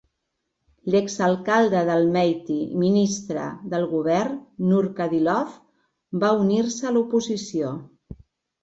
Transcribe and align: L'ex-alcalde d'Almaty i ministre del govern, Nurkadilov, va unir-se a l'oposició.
L'ex-alcalde 0.93 1.83
d'Almaty 1.89 2.57
i 2.63 2.79
ministre 2.85 3.45
del 3.75 3.87
govern, 3.93 4.35
Nurkadilov, 4.73 5.57
va 6.27 6.37
unir-se 6.47 6.83
a 6.93 6.97
l'oposició. 6.99 7.77